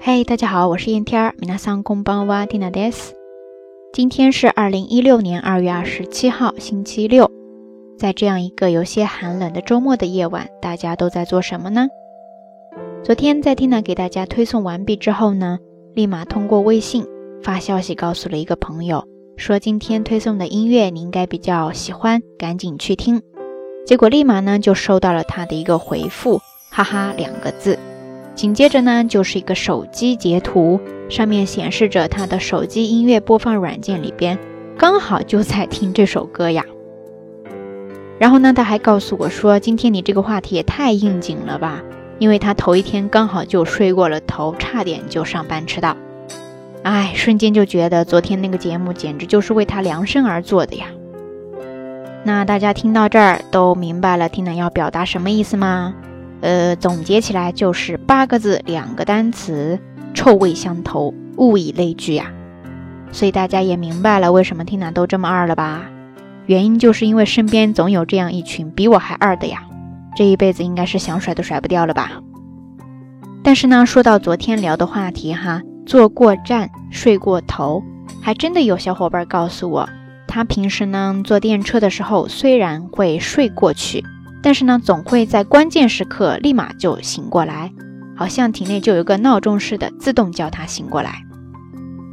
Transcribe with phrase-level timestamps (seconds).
[0.00, 3.14] 嘿，大家好，我是燕天儿，米娜桑公邦哇蒂娜德斯。
[3.92, 7.28] 今天是二零一六年二月二十七号，星期六。
[7.98, 11.88] 在这样一个有些寒冷的周末的夜晚，大家都在做什么呢？
[13.02, 15.58] 昨天在蒂娜给大家推送完毕之后呢，
[15.94, 17.04] 立马通过微信
[17.42, 19.04] 发消息告诉了一个朋友，
[19.36, 23.20] 说今天推送的音乐你应该比较喜欢，赶紧去听。
[23.84, 26.40] 结果立马呢就收到了他的一个回复，
[26.70, 27.76] 哈哈两个字。
[28.38, 34.38] 紧接着呢就是一个手机截图，上面显示着他的手机音乐播放软件里边
[34.78, 36.64] 刚好就在听这首歌呀。
[38.16, 41.82] 然后呢他还告诉我说，今天你这个话题也太应景了吧，
[42.20, 45.96] 因为他头一天刚好就睡过了头，差点就上班迟到。
[46.84, 50.86] 哎，瞬间就觉得昨天那个节目简直就是为他量身而做的呀。
[52.22, 55.96] 那大家听到这儿都明白了，听奶要表达什么意思吗？
[56.40, 59.78] 呃，总结起来就是八个字，两个单词，
[60.14, 62.32] 臭味相投，物以类聚呀。
[63.10, 65.82] 所以大家也明白了为什么听奶都这么二了吧？
[66.46, 69.62] 原因就是因为身边总有这样一群比我还二的呀，
[70.16, 72.22] 这一辈子应该是想甩都甩不掉了吧。
[73.42, 77.82] 但是呢，说到昨天聊的话题哈，坐过站，睡过头，
[78.20, 79.88] 还真的有小伙伴告诉我。
[80.26, 84.04] 他平时呢坐电车的时候，虽然会睡过去，
[84.41, 87.71] 但是呢总会在关键时刻立马就醒过来，
[88.15, 91.23] 好像体内就有个闹钟似的，自动叫他醒过来。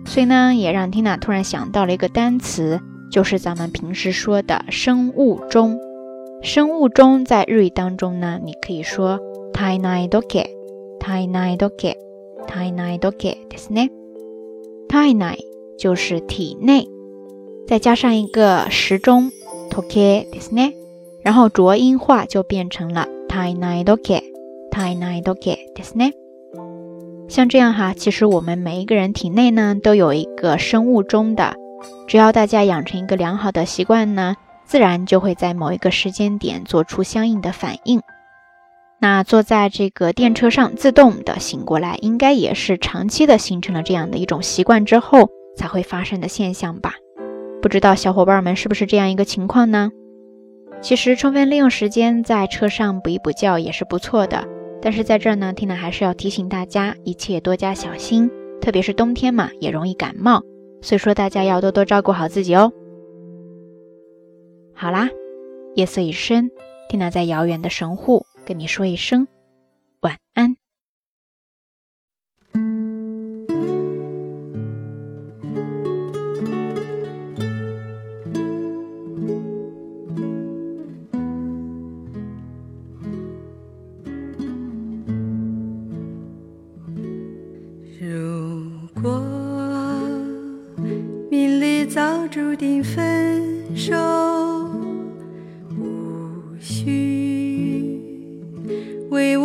[0.06, 2.80] 所以呢，也让缇娜突然想到了一个单词，
[3.12, 5.78] 就是咱们平时说的生物钟。
[6.42, 9.20] 生物钟在日语当中呢，你可以说
[9.52, 10.46] 体内時計、
[10.98, 11.94] 体内時計、
[12.46, 13.90] 体内時計ですね。
[14.88, 15.38] 体内
[15.78, 16.88] 就是体内。
[17.68, 19.30] 再加上一个时钟，
[19.70, 20.72] toke ですね，
[21.24, 24.22] 然后浊音化就变成了 tai nai doke
[24.70, 26.12] tai nai doke ですね。
[27.28, 31.54] 像这样哈，其实我们每一个人体内呢都有一个生物钟的，
[32.08, 38.00] 只要大家养成一个良好的习惯呢，自然就会在某一个时间点做出相应的反应。
[39.00, 46.94] 那坐在这个电车上自动的醒过来，应该也是长期的形成了这样的一种习惯之后才会发生的现象吧。
[47.62, 49.90] 不知道小伙伴们是不是这样一个情况呢？
[50.85, 54.47] 其实充分利用时间在车上补一补觉也是不错的。
[54.83, 58.29] 但是在这儿呢，缇娜还是要提醒大家，一切多加小心，
[58.61, 60.43] 特别是冬天嘛，也容易感冒，
[60.83, 62.71] 所以说大家要多多照顾好自己哦。
[64.75, 65.09] 好啦，
[65.73, 66.51] 夜色已深，
[66.87, 69.27] 缇娜在遥远的神户跟你说一声
[70.01, 70.55] 晚安。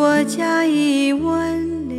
[0.03, 1.55] 我加以挽
[1.91, 1.99] 留。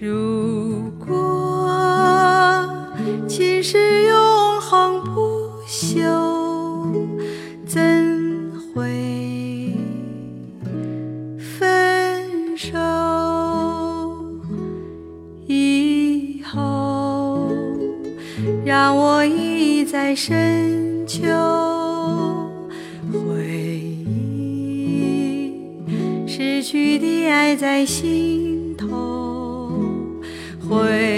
[0.00, 2.66] 如果
[3.28, 6.00] 情是永恒不朽，
[7.66, 9.76] 怎会
[11.38, 12.72] 分手？
[15.46, 17.50] 以后
[18.64, 21.26] 让我一再深求，
[27.28, 29.70] 爱在心头，
[30.68, 31.17] 回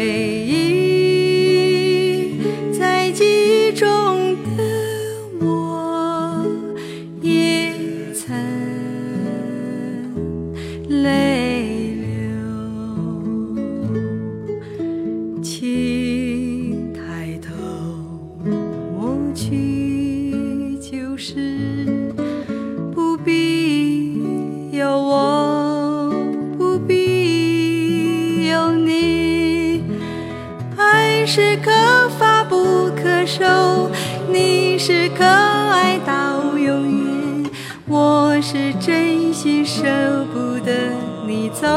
[31.32, 31.70] 是可
[32.18, 33.88] 发不可收，
[34.32, 36.82] 你是可爱到永
[37.44, 37.48] 远，
[37.86, 39.84] 我是真心舍
[40.34, 40.72] 不得
[41.28, 41.68] 你走。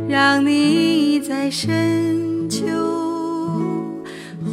[0.07, 2.61] 让你在深秋，
[4.45, 4.51] 回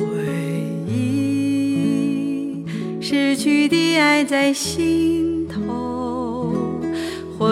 [0.88, 2.64] 忆
[3.02, 6.54] 失去的爱在心头，
[7.38, 7.48] 回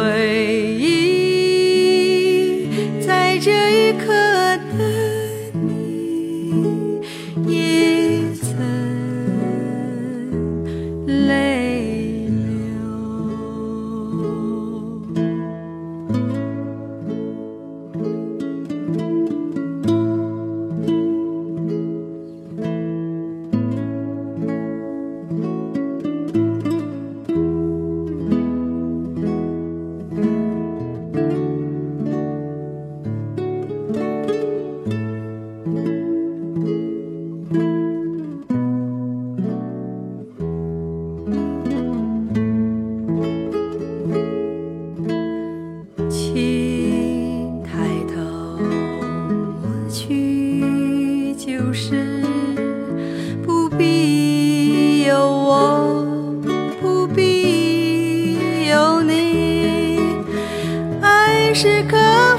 [61.61, 61.97] 是可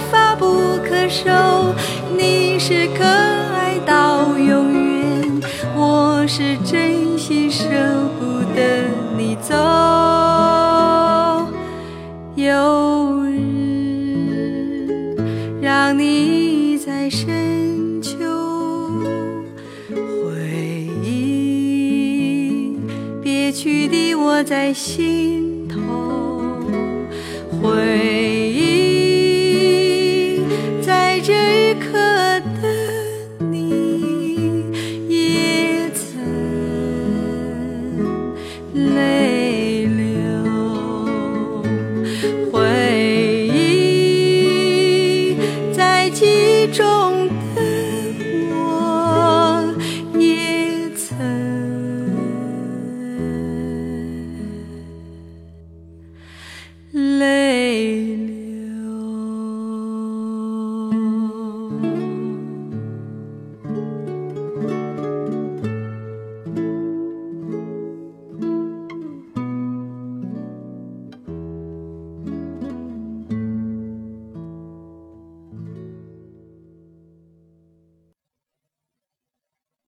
[0.10, 0.45] 发不
[0.81, 1.30] 可收，
[2.18, 5.42] 你是可爱到永远，
[5.75, 7.66] 我是真心舍
[8.18, 8.88] 不得
[9.18, 9.54] 你走。
[12.36, 13.38] 有日
[15.62, 18.15] 让你在深秋
[19.89, 20.31] 回
[21.04, 22.77] 忆，
[23.22, 25.49] 别去的我在心。